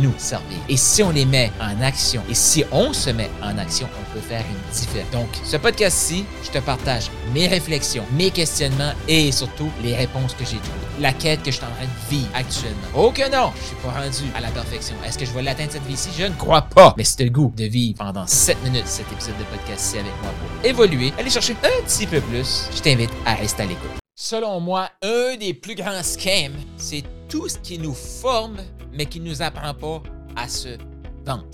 nous 0.00 0.14
servir. 0.18 0.58
Et 0.68 0.76
si 0.76 1.02
on 1.02 1.10
les 1.10 1.24
met 1.24 1.50
en 1.60 1.80
action, 1.82 2.22
et 2.28 2.34
si 2.34 2.64
on 2.72 2.92
se 2.92 3.10
met 3.10 3.30
en 3.42 3.56
action, 3.58 3.88
on 4.00 4.14
peut 4.14 4.20
faire 4.20 4.44
une 4.50 4.74
différence. 4.74 5.10
Donc, 5.12 5.28
ce 5.44 5.56
podcast-ci, 5.56 6.24
je 6.42 6.50
te 6.50 6.58
partage 6.58 7.10
mes 7.34 7.46
réflexions, 7.46 8.04
mes 8.12 8.30
questionnements 8.30 8.92
et 9.08 9.30
surtout 9.32 9.70
les 9.82 9.94
réponses 9.94 10.34
que 10.34 10.44
j'ai 10.44 10.58
trouvées. 10.58 11.00
La 11.00 11.12
quête 11.12 11.42
que 11.42 11.50
je 11.50 11.56
suis 11.56 11.64
en 11.64 11.70
train 11.70 11.84
de 11.84 12.10
vivre 12.10 12.28
actuellement. 12.34 12.88
Oh 12.94 13.10
que 13.10 13.30
non, 13.30 13.52
je 13.60 13.66
suis 13.66 13.76
pas 13.76 13.90
rendu 13.90 14.24
à 14.34 14.40
la 14.40 14.50
perfection. 14.50 14.96
Est-ce 15.06 15.18
que 15.18 15.24
je 15.24 15.32
vais 15.32 15.42
l'atteindre 15.42 15.72
cette 15.72 15.86
vie-ci? 15.86 16.10
Je 16.16 16.24
ne 16.24 16.34
crois 16.34 16.62
pas. 16.62 16.94
Mais 16.96 17.04
c'est 17.04 17.24
le 17.24 17.30
goût 17.30 17.52
de 17.56 17.64
vivre 17.64 17.98
pendant 17.98 18.26
7 18.26 18.62
minutes 18.64 18.86
cet 18.86 19.10
épisode 19.12 19.38
de 19.38 19.44
podcast-ci 19.44 19.98
avec 19.98 20.12
moi 20.22 20.32
pour 20.32 20.68
évoluer, 20.68 21.12
aller 21.18 21.30
chercher 21.30 21.56
un 21.62 21.84
petit 21.84 22.06
peu 22.06 22.20
plus. 22.20 22.68
Je 22.74 22.80
t'invite 22.80 23.10
à 23.24 23.34
rester 23.34 23.62
à 23.62 23.66
l'écoute. 23.66 23.90
Selon 24.14 24.60
moi, 24.60 24.90
un 25.02 25.36
des 25.36 25.54
plus 25.54 25.74
grands 25.74 26.02
scams, 26.02 26.52
c'est 26.76 27.04
tout 27.30 27.48
ce 27.48 27.56
qui 27.58 27.78
nous 27.78 27.94
forme, 27.94 28.58
mais 28.92 29.06
qui 29.06 29.20
ne 29.20 29.28
nous 29.30 29.40
apprend 29.40 29.72
pas 29.72 30.02
à 30.36 30.48
se 30.48 30.76
vendre. 31.24 31.46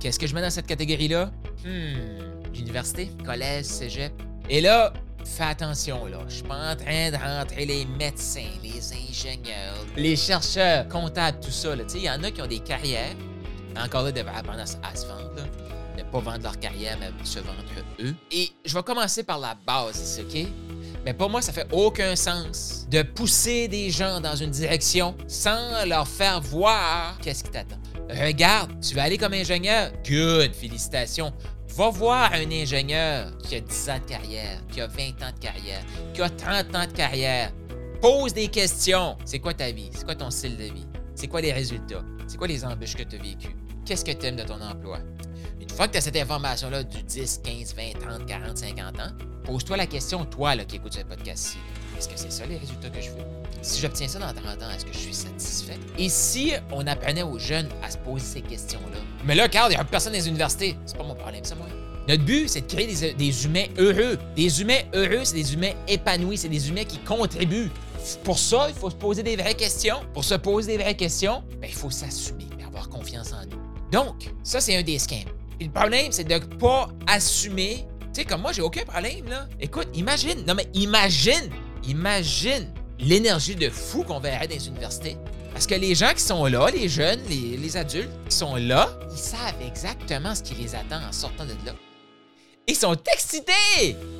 Qu'est-ce 0.00 0.18
que 0.18 0.26
je 0.26 0.34
mets 0.34 0.40
dans 0.40 0.50
cette 0.50 0.66
catégorie-là? 0.66 1.30
Hmm, 1.64 2.54
l'université, 2.54 3.10
collège, 3.24 3.66
cégep. 3.66 4.12
Et 4.48 4.62
là, 4.62 4.92
fais 5.24 5.44
attention, 5.44 6.06
là. 6.06 6.20
Je 6.26 6.36
suis 6.36 6.42
pas 6.42 6.72
en 6.72 6.74
train 6.74 7.10
de 7.10 7.16
rentrer 7.16 7.66
les 7.66 7.84
médecins, 7.84 8.48
les 8.62 8.92
ingénieurs, 8.94 9.76
les 9.94 10.16
chercheurs, 10.16 10.88
comptables, 10.88 11.38
tout 11.40 11.50
ça. 11.50 11.76
Sais, 11.86 11.98
il 11.98 12.04
y 12.04 12.10
en 12.10 12.22
a 12.24 12.30
qui 12.30 12.40
ont 12.40 12.46
des 12.46 12.60
carrières. 12.60 13.14
Encore 13.78 14.04
là, 14.04 14.12
devraient 14.12 14.36
apprendre 14.36 14.60
à, 14.60 14.66
se 14.96 15.06
vendre. 15.06 15.30
Ne 15.98 16.02
pas 16.02 16.20
vendre 16.20 16.42
leur 16.42 16.58
carrière, 16.58 16.96
mais 16.98 17.10
se 17.24 17.40
vendre 17.40 17.62
eux. 18.00 18.14
Et 18.30 18.50
je 18.64 18.74
vais 18.74 18.82
commencer 18.82 19.22
par 19.22 19.38
la 19.38 19.54
base 19.54 20.18
OK? 20.24 20.46
Mais 21.04 21.14
pour 21.14 21.30
moi, 21.30 21.40
ça 21.40 21.52
fait 21.52 21.66
aucun 21.72 22.14
sens 22.14 22.86
de 22.90 23.02
pousser 23.02 23.68
des 23.68 23.90
gens 23.90 24.20
dans 24.20 24.36
une 24.36 24.50
direction 24.50 25.14
sans 25.26 25.84
leur 25.86 26.06
faire 26.06 26.40
voir 26.40 27.16
qu'est-ce 27.22 27.44
qui 27.44 27.50
t'attend. 27.50 27.76
Regarde, 28.10 28.72
tu 28.80 28.94
vas 28.94 29.04
aller 29.04 29.16
comme 29.16 29.32
ingénieur? 29.32 29.92
Good, 30.08 30.52
félicitations. 30.52 31.32
Va 31.68 31.88
voir 31.88 32.32
un 32.32 32.50
ingénieur 32.50 33.30
qui 33.38 33.56
a 33.56 33.60
10 33.60 33.90
ans 33.90 33.98
de 33.98 34.10
carrière, 34.10 34.60
qui 34.70 34.80
a 34.80 34.88
20 34.88 35.22
ans 35.22 35.32
de 35.34 35.40
carrière, 35.40 35.82
qui 36.12 36.20
a 36.20 36.28
30 36.28 36.74
ans 36.74 36.86
de 36.86 36.92
carrière. 36.92 37.52
Pose 38.02 38.34
des 38.34 38.48
questions. 38.48 39.16
C'est 39.24 39.38
quoi 39.38 39.54
ta 39.54 39.70
vie? 39.70 39.90
C'est 39.92 40.04
quoi 40.04 40.16
ton 40.16 40.30
style 40.30 40.56
de 40.56 40.64
vie? 40.64 40.86
C'est 41.14 41.28
quoi 41.28 41.40
les 41.40 41.52
résultats? 41.52 42.02
C'est 42.26 42.36
quoi 42.36 42.48
les 42.48 42.64
embûches 42.64 42.96
que 42.96 43.04
tu 43.04 43.16
as 43.16 43.22
vécues? 43.22 43.56
Qu'est-ce 43.84 44.04
que 44.04 44.12
tu 44.12 44.26
aimes 44.26 44.36
de 44.36 44.42
ton 44.42 44.60
emploi? 44.60 44.98
Une 45.60 45.68
fois 45.68 45.86
que 45.86 45.92
tu 45.92 45.98
as 45.98 46.00
cette 46.00 46.16
information-là 46.16 46.82
du 46.82 47.02
10, 47.02 47.40
15, 47.44 47.74
20, 47.74 48.00
30, 48.00 48.26
40, 48.26 48.58
50 48.58 49.00
ans, 49.00 49.12
pose-toi 49.50 49.76
la 49.76 49.86
question, 49.86 50.24
toi 50.24 50.54
là, 50.54 50.64
qui 50.64 50.76
écoutes 50.76 50.94
ce 50.94 51.00
podcast-ci. 51.00 51.58
Est-ce 51.98 52.08
que 52.08 52.14
c'est 52.16 52.30
ça 52.30 52.46
les 52.46 52.56
résultats 52.56 52.88
que 52.88 53.00
je 53.00 53.10
veux? 53.10 53.24
Si 53.62 53.80
j'obtiens 53.80 54.06
ça 54.06 54.20
dans 54.20 54.32
30 54.32 54.62
ans, 54.62 54.70
est-ce 54.74 54.84
que 54.84 54.92
je 54.92 54.98
suis 54.98 55.12
satisfait? 55.12 55.76
Et 55.98 56.08
si 56.08 56.52
on 56.70 56.86
apprenait 56.86 57.24
aux 57.24 57.38
jeunes 57.38 57.68
à 57.82 57.90
se 57.90 57.98
poser 57.98 58.24
ces 58.24 58.40
questions-là? 58.42 58.98
Mais 59.24 59.34
là, 59.34 59.48
Carl, 59.48 59.72
il 59.72 59.74
n'y 59.74 59.80
a 59.80 59.84
personne 59.84 60.12
dans 60.12 60.18
les 60.20 60.28
universités. 60.28 60.76
C'est 60.86 60.96
pas 60.96 61.02
mon 61.02 61.16
problème, 61.16 61.44
ça, 61.44 61.56
moi. 61.56 61.66
Notre 62.06 62.24
but, 62.24 62.48
c'est 62.48 62.60
de 62.60 62.66
créer 62.72 62.86
des, 62.86 63.44
humains 63.44 63.66
heureux. 63.76 64.18
Des 64.36 64.60
humains 64.60 64.82
heureux, 64.94 65.24
c'est 65.24 65.34
des 65.34 65.52
humains 65.52 65.72
épanouis, 65.88 66.38
c'est 66.38 66.48
des 66.48 66.68
humains 66.68 66.84
qui 66.84 66.98
contribuent. 66.98 67.70
Pour 68.22 68.38
ça, 68.38 68.66
il 68.68 68.74
faut 68.74 68.88
se 68.88 68.96
poser 68.96 69.24
des 69.24 69.34
vraies 69.34 69.54
questions. 69.54 69.96
Pour 70.14 70.22
se 70.22 70.36
poser 70.36 70.76
des 70.76 70.82
vraies 70.82 70.96
questions, 70.96 71.42
ben, 71.60 71.68
il 71.68 71.76
faut 71.76 71.90
s'assumer 71.90 72.46
et 72.60 72.64
avoir 72.64 72.88
confiance 72.88 73.32
en 73.32 73.44
nous. 73.46 73.60
Donc, 73.90 74.30
ça, 74.44 74.60
c'est 74.60 74.76
un 74.76 74.82
des 74.82 75.00
scams. 75.00 75.18
Le 75.60 75.68
problème, 75.68 76.12
c'est 76.12 76.24
de 76.24 76.34
ne 76.34 76.38
pas 76.38 76.88
assumer. 77.08 77.84
Tu 78.12 78.20
sais, 78.20 78.24
comme 78.24 78.42
moi, 78.42 78.52
j'ai 78.52 78.62
aucun 78.62 78.84
problème, 78.84 79.28
là. 79.28 79.46
Écoute, 79.60 79.88
imagine, 79.94 80.44
non 80.46 80.54
mais 80.54 80.68
imagine, 80.74 81.50
imagine 81.84 82.72
l'énergie 82.98 83.54
de 83.54 83.70
fou 83.70 84.02
qu'on 84.02 84.18
verrait 84.18 84.48
dans 84.48 84.54
les 84.54 84.68
universités. 84.68 85.16
Parce 85.52 85.66
que 85.66 85.74
les 85.74 85.94
gens 85.94 86.12
qui 86.14 86.22
sont 86.22 86.44
là, 86.46 86.70
les 86.70 86.88
jeunes, 86.88 87.20
les, 87.28 87.76
adultes 87.76 88.10
qui 88.28 88.36
sont 88.36 88.56
là, 88.56 88.88
ils 89.10 89.18
savent 89.18 89.60
exactement 89.64 90.34
ce 90.34 90.42
qui 90.42 90.54
les 90.54 90.74
attend 90.74 91.00
en 91.08 91.12
sortant 91.12 91.44
de 91.44 91.50
là. 91.64 91.72
Ils 92.66 92.76
sont 92.76 92.96
excités! 93.12 93.52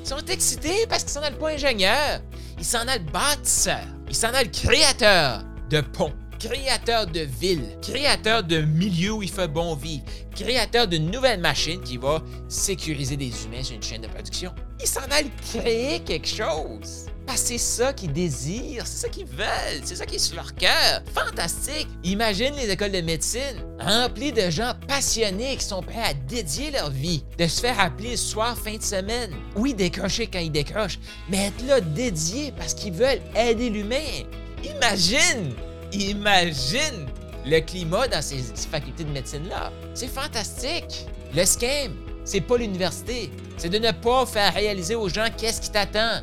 Ils 0.03 0.07
sont 0.07 0.25
excités 0.27 0.85
parce 0.87 1.03
qu'ils 1.03 1.13
sont 1.13 1.21
dans 1.21 1.29
le 1.29 1.37
point 1.37 1.53
ingénieur. 1.53 2.21
Ils 2.57 2.65
sont 2.65 2.83
dans 2.85 2.93
le 2.93 3.11
bâtisseur. 3.11 3.85
Ils 4.09 4.15
sont 4.15 4.31
dans 4.31 4.43
le 4.43 4.51
créateur 4.51 5.43
de 5.69 5.81
ponts, 5.81 6.13
créateur 6.41 7.05
de 7.05 7.19
villes, 7.19 7.77
créateur 7.83 8.43
de 8.43 8.61
milieux 8.61 9.11
où 9.11 9.21
il 9.21 9.29
fait 9.29 9.47
bon 9.47 9.75
vivre, 9.75 10.03
créateur 10.35 10.87
d'une 10.87 11.11
nouvelle 11.11 11.39
machine 11.39 11.79
qui 11.81 11.97
va 11.97 12.23
sécuriser 12.49 13.15
des 13.15 13.31
humains 13.45 13.61
sur 13.61 13.75
une 13.75 13.83
chaîne 13.83 14.01
de 14.01 14.07
production. 14.07 14.51
Ils 14.79 14.87
s'en 14.87 15.01
allent 15.11 15.29
créer 15.51 15.99
quelque 15.99 16.27
chose. 16.27 17.05
Que 17.27 17.37
c'est 17.37 17.59
ça 17.59 17.93
qu'ils 17.93 18.11
désirent, 18.11 18.87
c'est 18.87 19.05
ça 19.05 19.09
qu'ils 19.09 19.27
veulent, 19.27 19.81
c'est 19.83 19.95
ça 19.95 20.05
qui 20.07 20.15
est 20.15 20.19
sur 20.19 20.35
leur 20.35 20.55
cœur. 20.55 21.03
Fantastique! 21.13 21.87
Imagine 22.03 22.55
les 22.55 22.71
écoles 22.71 22.91
de 22.91 23.01
médecine 23.01 23.63
remplies 23.79 24.33
de 24.33 24.49
gens 24.49 24.73
passionnés 24.87 25.55
qui 25.57 25.63
sont 25.63 25.83
prêts 25.83 26.03
à 26.03 26.13
dédier 26.15 26.71
leur 26.71 26.89
vie, 26.89 27.23
de 27.37 27.45
se 27.45 27.61
faire 27.61 27.79
appeler 27.79 28.17
soir, 28.17 28.57
fin 28.57 28.77
de 28.77 28.81
semaine. 28.81 29.31
Oui, 29.55 29.75
décrocher 29.75 30.25
quand 30.25 30.39
ils 30.39 30.51
décrochent, 30.51 30.99
mais 31.29 31.47
être 31.47 31.67
là 31.67 31.79
dédié 31.81 32.51
parce 32.57 32.73
qu'ils 32.73 32.93
veulent 32.93 33.21
aider 33.35 33.69
l'humain. 33.69 34.25
Imagine! 34.63 35.53
Imagine 35.93 37.07
le 37.45 37.59
climat 37.59 38.07
dans 38.07 38.21
ces, 38.21 38.37
facultés 38.69 39.03
de 39.03 39.11
médecine-là. 39.11 39.71
C'est 39.93 40.07
fantastique. 40.07 41.05
Le 41.35 41.43
scam, 41.45 41.95
c'est 42.23 42.41
pas 42.41 42.57
l'université. 42.57 43.31
C'est 43.57 43.69
de 43.69 43.77
ne 43.77 43.91
pas 43.91 44.25
faire 44.25 44.53
réaliser 44.53 44.95
aux 44.95 45.09
gens 45.09 45.27
qu'est-ce 45.37 45.61
qui 45.61 45.71
t'attend. 45.71 46.21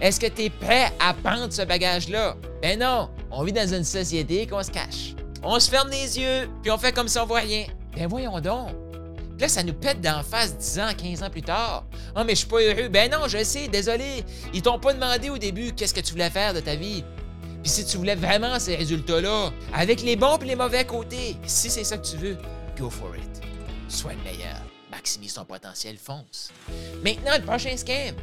Est-ce 0.00 0.18
que 0.18 0.26
tu 0.26 0.44
es 0.44 0.50
prêt 0.50 0.92
à 0.98 1.12
prendre 1.12 1.52
ce 1.52 1.62
bagage-là? 1.62 2.36
Ben 2.62 2.78
non, 2.78 3.10
on 3.30 3.44
vit 3.44 3.52
dans 3.52 3.66
une 3.66 3.84
société 3.84 4.46
qu'on 4.46 4.62
se 4.62 4.70
cache. 4.70 5.14
On 5.42 5.58
se 5.58 5.70
ferme 5.70 5.90
les 5.90 6.18
yeux, 6.18 6.48
puis 6.62 6.70
on 6.70 6.78
fait 6.78 6.92
comme 6.92 7.08
si 7.08 7.18
on 7.18 7.26
voit 7.26 7.40
rien. 7.40 7.64
Ben 7.96 8.06
voyons 8.06 8.40
donc. 8.40 8.70
là, 9.38 9.48
ça 9.48 9.62
nous 9.62 9.72
pète 9.72 10.00
d'en 10.00 10.22
face 10.22 10.56
10 10.56 10.78
ans, 10.80 10.92
15 10.96 11.22
ans 11.22 11.30
plus 11.30 11.42
tard. 11.42 11.84
Oh, 12.16 12.20
mais 12.24 12.32
je 12.32 12.40
suis 12.40 12.46
pas 12.46 12.60
heureux. 12.60 12.88
Ben 12.88 13.10
non, 13.10 13.28
je 13.28 13.42
sais, 13.42 13.68
désolé. 13.68 14.24
Ils 14.54 14.62
t'ont 14.62 14.78
pas 14.78 14.92
demandé 14.92 15.30
au 15.30 15.38
début 15.38 15.72
qu'est-ce 15.72 15.94
que 15.94 16.00
tu 16.00 16.12
voulais 16.12 16.30
faire 16.30 16.54
de 16.54 16.60
ta 16.60 16.76
vie. 16.76 17.04
Puis 17.62 17.70
si 17.70 17.84
tu 17.84 17.98
voulais 17.98 18.14
vraiment 18.14 18.58
ces 18.58 18.76
résultats-là, 18.76 19.50
avec 19.72 20.02
les 20.02 20.16
bons 20.16 20.38
et 20.38 20.46
les 20.46 20.56
mauvais 20.56 20.84
côtés, 20.84 21.36
si 21.44 21.68
c'est 21.68 21.84
ça 21.84 21.98
que 21.98 22.06
tu 22.06 22.16
veux, 22.16 22.36
go 22.78 22.88
for 22.88 23.14
it. 23.16 23.42
Sois 23.88 24.12
le 24.12 24.22
meilleur. 24.22 24.56
Maximise 24.90 25.34
ton 25.34 25.44
potentiel, 25.44 25.96
fonce. 25.98 26.50
Maintenant, 27.04 27.32
le 27.36 27.44
prochain 27.44 27.76
scam. 27.76 28.14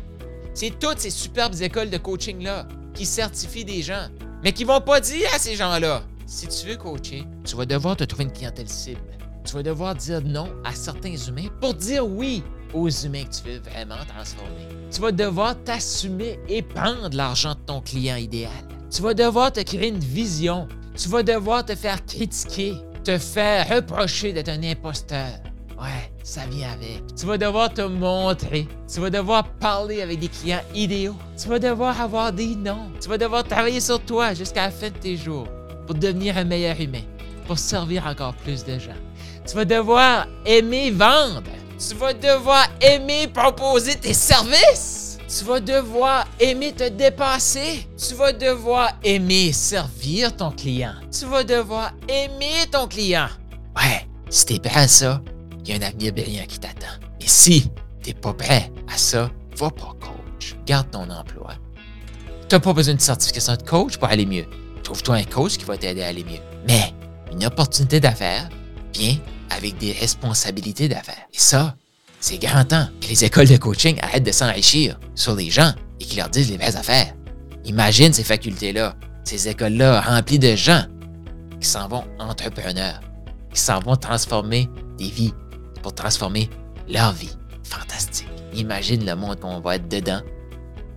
C'est 0.54 0.80
toutes 0.80 1.00
ces 1.00 1.12
superbes 1.12 1.56
écoles 1.62 1.90
de 1.90 1.98
coaching-là 1.98 2.68
qui 2.94 3.06
certifient 3.06 3.66
des 3.66 3.84
gens, 3.84 4.08
mais 4.44 4.52
qui 4.52 4.64
vont 4.64 4.82
pas 4.82 5.00
dire 5.00 5.28
à 5.36 5.40
ces 5.40 5.56
gens-là, 5.56 6.04
si 6.26 6.48
tu 6.48 6.68
veux 6.68 6.78
coacher, 6.78 7.24
tu 7.46 7.56
vas 7.56 7.66
devoir 7.66 7.96
te 7.96 8.04
trouver 8.04 8.26
une 8.26 8.34
clientèle 8.34 8.68
cible. 8.68 9.00
Tu 9.46 9.54
vas 9.54 9.64
devoir 9.64 9.96
dire 9.96 10.22
non 10.22 10.50
à 10.66 10.74
certains 10.74 11.16
humains 11.16 11.48
pour 11.62 11.74
dire 11.74 12.06
oui 12.06 12.44
aux 12.74 12.90
humains 12.90 13.24
que 13.24 13.36
tu 13.36 13.44
veux 13.50 13.60
vraiment 13.60 14.04
transformer. 14.08 14.68
Tu 14.92 15.00
vas 15.00 15.12
devoir 15.12 15.56
t'assumer 15.64 16.40
et 16.50 16.62
prendre 16.62 17.16
l'argent 17.16 17.54
de 17.54 17.60
ton 17.66 17.80
client 17.80 18.18
idéal. 18.18 18.52
Tu 18.98 19.04
vas 19.04 19.14
devoir 19.14 19.52
te 19.52 19.60
créer 19.60 19.90
une 19.90 20.00
vision. 20.00 20.68
Tu 20.96 21.08
vas 21.08 21.22
devoir 21.22 21.64
te 21.64 21.76
faire 21.76 22.04
critiquer, 22.04 22.74
te 23.04 23.20
faire 23.20 23.70
reprocher 23.70 24.34
d'être 24.34 24.50
un 24.50 24.64
imposteur. 24.64 25.28
Ouais, 25.80 26.12
ça 26.24 26.48
vient 26.48 26.72
avec. 26.72 27.04
Tu 27.16 27.28
vas 27.28 27.38
devoir 27.38 27.72
te 27.72 27.82
montrer. 27.82 28.68
Tu 28.92 29.00
vas 29.00 29.12
devoir 29.12 29.48
parler 29.60 30.02
avec 30.02 30.18
des 30.18 30.30
clients 30.30 30.64
idéaux. 30.74 31.16
Tu 31.40 31.48
vas 31.48 31.60
devoir 31.60 32.02
avoir 32.02 32.34
des 32.34 32.56
noms. 32.56 32.90
Tu 33.00 33.08
vas 33.08 33.20
devoir 33.20 33.44
travailler 33.44 33.82
sur 33.82 34.04
toi 34.04 34.34
jusqu'à 34.34 34.66
la 34.66 34.72
fin 34.72 34.90
de 34.90 34.98
tes 34.98 35.16
jours 35.16 35.48
pour 35.86 35.94
devenir 35.94 36.36
un 36.36 36.46
meilleur 36.46 36.82
humain, 36.82 37.04
pour 37.46 37.60
servir 37.60 38.08
encore 38.08 38.34
plus 38.34 38.66
de 38.66 38.80
gens. 38.80 38.98
Tu 39.48 39.56
vas 39.56 39.66
devoir 39.66 40.26
aimer 40.44 40.90
vendre. 40.90 41.44
Tu 41.78 41.94
vas 41.94 42.14
devoir 42.14 42.66
aimer 42.82 43.28
proposer 43.28 43.94
tes 43.94 44.16
services. 44.16 45.07
Tu 45.28 45.44
vas 45.44 45.60
devoir 45.60 46.26
aimer 46.40 46.72
te 46.72 46.88
dépasser. 46.88 47.86
Tu 47.98 48.14
vas 48.14 48.32
devoir 48.32 48.92
aimer 49.04 49.52
servir 49.52 50.34
ton 50.34 50.52
client. 50.52 50.94
Tu 51.12 51.26
vas 51.26 51.44
devoir 51.44 51.92
aimer 52.08 52.66
ton 52.72 52.88
client. 52.88 53.28
Ouais, 53.76 54.08
si 54.30 54.46
t'es 54.46 54.60
prêt 54.60 54.80
à 54.80 54.88
ça, 54.88 55.22
il 55.66 55.70
y 55.70 55.74
a 55.74 55.76
un 55.76 55.88
avenir 55.88 56.14
brillant 56.14 56.46
qui 56.48 56.60
t'attend. 56.60 56.88
Et 57.20 57.28
si 57.28 57.70
t'es 58.02 58.14
pas 58.14 58.34
prêt 58.34 58.72
à 58.88 58.98
ça, 58.98 59.30
va 59.58 59.70
pas 59.70 59.94
coach. 60.00 60.56
Garde 60.66 60.90
ton 60.92 61.10
emploi. 61.10 61.56
T'as 62.48 62.60
pas 62.60 62.72
besoin 62.72 62.94
de 62.94 63.02
certification 63.02 63.58
de 63.58 63.64
coach 63.64 63.98
pour 63.98 64.08
aller 64.08 64.26
mieux. 64.26 64.46
Trouve-toi 64.84 65.16
un 65.16 65.24
coach 65.26 65.58
qui 65.58 65.66
va 65.66 65.78
t'aider 65.78 66.04
à 66.04 66.08
aller 66.08 66.24
mieux. 66.24 66.40
Mais 66.70 66.94
une 67.34 67.44
opportunité 67.46 68.00
d'affaires, 68.00 68.48
bien 68.94 69.18
avec 69.50 69.78
des 69.78 69.92
responsabilités 69.92 70.88
d'affaires. 70.88 71.28
Et 71.34 71.38
ça, 71.38 71.76
c'est 72.20 72.40
temps 72.40 72.88
que 73.02 73.08
les 73.08 73.26
écoles 73.26 73.48
de 73.48 73.58
coaching 73.58 73.98
arrêtent 74.02 74.26
de 74.26 74.32
s'enrichir 74.32 75.00
sur 75.16 75.36
les 75.36 75.50
gens 75.50 75.72
et 76.00 76.06
qu'ils 76.06 76.18
leur 76.18 76.30
disent 76.30 76.50
les 76.50 76.58
vraies 76.58 76.76
affaires. 76.76 77.14
Imagine 77.66 78.14
ces 78.14 78.24
facultés-là, 78.24 78.96
ces 79.24 79.48
écoles-là 79.48 80.02
remplies 80.02 80.40
de 80.40 80.56
gens 80.56 80.84
qui 81.60 81.68
s'en 81.68 81.88
vont 81.88 82.04
entrepreneurs, 82.20 83.02
qui 83.54 83.62
s'en 83.62 83.80
vont 83.80 83.96
transformer 83.96 84.70
des 84.98 85.10
vies 85.10 85.34
pour 85.82 85.94
transformer 85.94 86.50
leur 86.88 87.14
vie. 87.14 87.36
Fantastique. 87.64 88.28
Imagine 88.54 89.06
le 89.06 89.16
monde 89.16 89.40
qu'on 89.40 89.60
va 89.60 89.76
être 89.76 89.88
dedans 89.88 90.22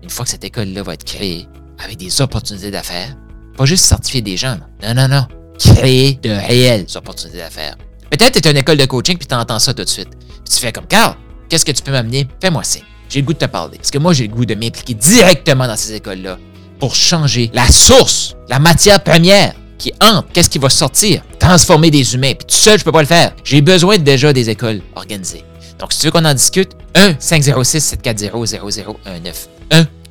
une 0.02 0.10
fois 0.10 0.24
que 0.24 0.30
cette 0.30 0.44
école-là 0.44 0.82
va 0.82 0.94
être 0.94 1.04
créée 1.04 1.46
avec 1.78 1.96
des 1.96 2.20
opportunités 2.20 2.70
d'affaires. 2.70 3.16
Pas 3.56 3.66
juste 3.66 3.84
certifier 3.84 4.22
des 4.22 4.36
gens. 4.36 4.56
Non, 4.82 4.94
non, 4.94 5.08
non. 5.08 5.26
Créer 5.58 6.14
de 6.14 6.30
réelles 6.30 6.86
opportunités 6.94 7.38
d'affaires. 7.38 7.76
Peut-être 8.10 8.34
que 8.34 8.40
tu 8.40 8.48
une 8.48 8.56
école 8.56 8.78
de 8.78 8.86
coaching 8.86 9.18
puis 9.18 9.26
tu 9.26 9.34
entends 9.34 9.58
ça 9.58 9.74
tout 9.74 9.84
de 9.84 9.88
suite. 9.88 10.08
Tu 10.50 10.58
fais 10.58 10.72
comme 10.72 10.86
Carl, 10.86 11.14
qu'est-ce 11.48 11.64
que 11.64 11.70
tu 11.70 11.82
peux 11.82 11.92
m'amener? 11.92 12.26
Fais-moi 12.40 12.64
signe. 12.64 12.82
J'ai 13.08 13.20
le 13.20 13.26
goût 13.26 13.34
de 13.34 13.38
te 13.38 13.44
parler. 13.44 13.76
Parce 13.76 13.92
que 13.92 13.98
moi, 13.98 14.12
j'ai 14.12 14.26
le 14.26 14.34
goût 14.34 14.44
de 14.44 14.54
m'impliquer 14.54 14.94
directement 14.94 15.68
dans 15.68 15.76
ces 15.76 15.94
écoles-là 15.94 16.38
pour 16.78 16.94
changer 16.94 17.50
la 17.54 17.66
source, 17.68 18.36
la 18.48 18.58
matière 18.58 19.02
première 19.02 19.54
qui 19.78 19.92
entre, 20.02 20.28
qu'est-ce 20.32 20.50
qui 20.50 20.58
va 20.58 20.68
sortir, 20.68 21.22
transformer 21.38 21.90
des 21.90 22.14
humains. 22.14 22.34
Puis 22.34 22.46
tout 22.46 22.56
seul, 22.56 22.78
je 22.78 22.84
peux 22.84 22.92
pas 22.92 23.02
le 23.02 23.06
faire. 23.06 23.34
J'ai 23.44 23.62
besoin 23.62 23.98
déjà 23.98 24.32
des 24.32 24.50
écoles 24.50 24.82
organisées. 24.94 25.44
Donc, 25.78 25.92
si 25.92 26.00
tu 26.00 26.06
veux 26.06 26.12
qu'on 26.12 26.24
en 26.24 26.34
discute, 26.34 26.72
1-506-740-0019. 26.94 29.48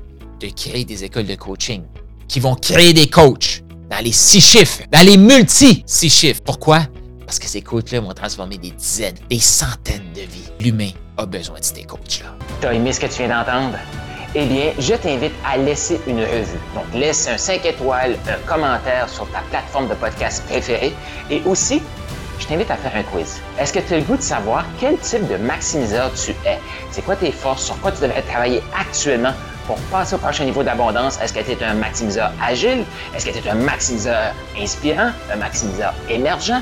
de 0.41 0.49
créer 0.49 0.85
des 0.85 1.05
écoles 1.05 1.27
de 1.27 1.35
coaching 1.35 1.83
qui 2.27 2.41
vont 2.41 2.55
créer 2.55 2.93
des 2.93 3.07
coachs 3.07 3.63
dans 3.95 4.03
les 4.03 4.13
six 4.13 4.41
chiffres, 4.41 4.83
dans 4.91 5.07
les 5.07 5.17
multi-six 5.17 6.11
chiffres. 6.11 6.41
Pourquoi? 6.45 6.81
Parce 7.27 7.39
que 7.39 7.47
ces 7.47 7.63
coachs-là 7.63 8.01
vont 8.01 8.13
transformer 8.13 8.59
des 8.59 8.73
dizaines, 8.73 9.15
des 9.31 9.39
centaines 9.39 10.13
de 10.15 10.23
vies. 10.23 10.51
L'humain 10.59 10.91
a 11.17 11.27
besoin 11.27 11.61
de 11.61 11.65
ces 11.65 11.85
coachs-là. 11.85 12.35
T'as 12.61 12.73
aimé 12.73 12.93
ce 12.93 12.99
que 12.99 13.07
tu 13.07 13.23
viens 13.23 13.29
d'entendre? 13.29 13.79
Eh 14.35 14.47
bien, 14.47 14.73
je 14.81 14.95
t'invite 14.95 15.33
à 15.47 15.57
laisser 15.59 16.01
une 16.09 16.19
revue. 16.19 16.59
Donc, 16.75 16.87
laisse 16.93 17.29
un 17.29 17.39
5 17.39 17.65
étoiles, 17.65 18.17
un 18.29 18.49
commentaire 18.49 19.09
sur 19.09 19.31
ta 19.31 19.43
plateforme 19.49 19.89
de 19.89 19.95
podcast 19.95 20.43
préférée 20.49 20.93
et 21.31 21.41
aussi, 21.45 21.81
je 22.41 22.47
t'invite 22.47 22.73
à 22.73 22.77
faire 22.77 22.97
un 22.97 23.05
quiz. 23.05 23.37
Est-ce 23.61 23.73
que 23.73 23.79
tu 23.79 23.95
as 23.95 23.99
le 23.99 24.03
goût 24.03 24.17
de 24.17 24.23
savoir 24.23 24.65
quel 24.81 24.99
type 24.99 25.29
de 25.29 25.37
maximiseur 25.37 26.11
tu 26.15 26.33
es? 26.49 26.59
C'est 26.91 27.05
quoi 27.05 27.15
tes 27.15 27.31
forces? 27.31 27.67
Sur 27.67 27.81
quoi 27.81 27.93
tu 27.93 28.03
devrais 28.03 28.23
travailler 28.23 28.61
actuellement? 28.77 29.35
Pour 29.67 29.77
passer 29.91 30.15
au 30.15 30.19
prochain 30.19 30.45
niveau 30.45 30.63
d'abondance? 30.63 31.21
Est-ce 31.21 31.33
que 31.33 31.41
tu 31.41 31.53
es 31.53 31.65
un 31.65 31.75
maximiseur 31.75 32.33
agile? 32.43 32.85
Est-ce 33.15 33.27
que 33.27 33.31
tu 33.31 33.47
es 33.47 33.51
un 33.51 33.55
maximiseur 33.55 34.35
inspirant? 34.59 35.11
Un 35.33 35.37
maximiseur 35.37 35.95
émergent? 36.09 36.61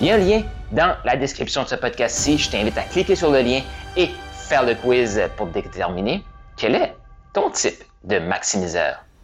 Il 0.00 0.06
y 0.06 0.10
a 0.10 0.14
un 0.14 0.18
lien 0.18 0.42
dans 0.72 0.96
la 1.04 1.16
description 1.16 1.62
de 1.62 1.68
ce 1.68 1.74
podcast-ci. 1.76 2.38
Je 2.38 2.50
t'invite 2.50 2.76
à 2.78 2.82
cliquer 2.82 3.16
sur 3.16 3.30
le 3.30 3.40
lien 3.40 3.60
et 3.96 4.10
faire 4.48 4.64
le 4.64 4.74
quiz 4.74 5.20
pour 5.36 5.46
déterminer 5.46 6.24
quel 6.56 6.74
est 6.74 6.94
ton 7.32 7.50
type 7.50 7.82
de 8.04 8.18
maximiseur. 8.18 9.03